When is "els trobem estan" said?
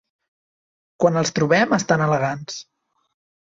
1.21-2.05